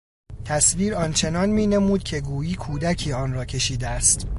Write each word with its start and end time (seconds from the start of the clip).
تصویر 0.45 0.93
آنچنان 0.95 1.49
مینمود 1.49 2.03
که 2.03 2.19
گویی 2.21 2.55
کودکی 2.55 3.13
آن 3.13 3.33
را 3.33 3.45
کشیده 3.45 3.87
است. 3.87 4.27